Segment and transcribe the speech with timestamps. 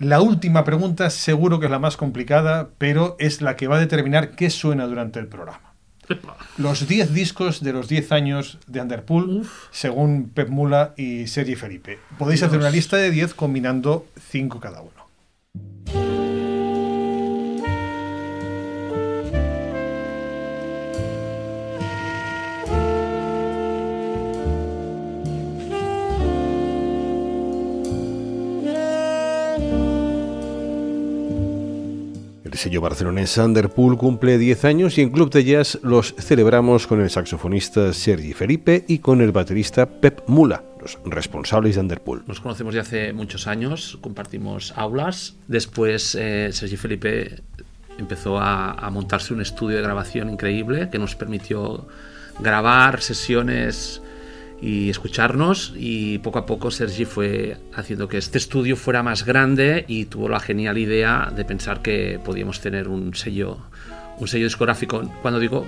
[0.00, 3.80] La última pregunta seguro que es la más complicada, pero es la que va a
[3.80, 5.74] determinar qué suena durante el programa.
[6.56, 11.98] Los 10 discos de los 10 años de Underpool, según Pep Mula y Sergi Felipe.
[12.18, 15.09] Podéis hacer una lista de 10 combinando 5 cada uno.
[32.50, 37.00] El sello barcelonés Underpool cumple 10 años y en Club de Jazz los celebramos con
[37.00, 42.24] el saxofonista Sergi Felipe y con el baterista Pep Mula, los responsables de Underpool.
[42.26, 45.36] Nos conocemos de hace muchos años, compartimos aulas.
[45.46, 47.40] Después eh, Sergi Felipe
[47.98, 51.86] empezó a, a montarse un estudio de grabación increíble que nos permitió
[52.40, 54.02] grabar sesiones
[54.60, 59.84] y escucharnos y poco a poco Sergi fue haciendo que este estudio fuera más grande
[59.88, 63.58] y tuvo la genial idea de pensar que podíamos tener un sello
[64.18, 65.02] un sello discográfico.
[65.22, 65.66] Cuando digo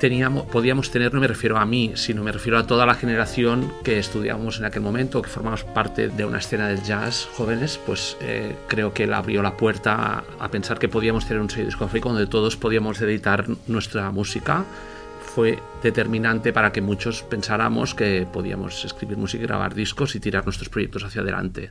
[0.00, 3.72] teníamos podíamos tener no me refiero a mí sino me refiero a toda la generación
[3.82, 8.16] que estudiábamos en aquel momento que formamos parte de una escena del jazz jóvenes pues
[8.20, 11.66] eh, creo que él abrió la puerta a, a pensar que podíamos tener un sello
[11.66, 14.64] discográfico donde todos podíamos editar nuestra música
[15.34, 20.68] fue determinante para que muchos pensáramos que podíamos escribir música grabar discos y tirar nuestros
[20.68, 21.70] proyectos hacia adelante.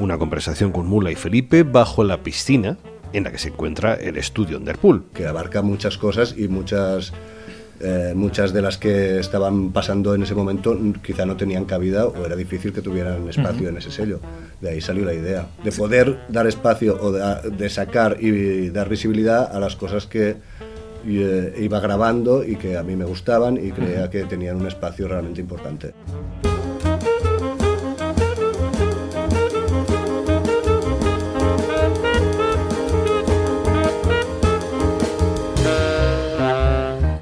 [0.00, 2.78] Una conversación con Mula y Felipe bajo la piscina
[3.12, 5.04] en la que se encuentra el estudio Underpool.
[5.14, 7.12] Que abarca muchas cosas y muchas,
[7.80, 12.24] eh, muchas de las que estaban pasando en ese momento quizá no tenían cabida o
[12.24, 13.68] era difícil que tuvieran espacio uh -huh.
[13.70, 14.20] en ese sello.
[14.60, 18.88] De ahí salió la idea, de poder dar espacio o de, de sacar y dar
[18.88, 20.36] visibilidad a las cosas que
[21.06, 25.08] eh, iba grabando y que a mí me gustaban y creía que tenían un espacio
[25.08, 25.94] realmente importante.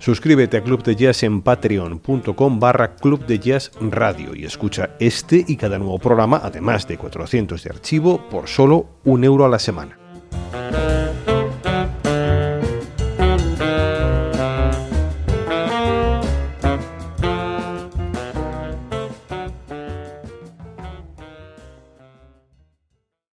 [0.06, 5.44] Suscríbete a Club de Jazz en patreon.com barra Club de Jazz Radio y escucha este
[5.48, 9.58] y cada nuevo programa, además de 400 de archivo, por solo un euro a la
[9.58, 10.05] semana.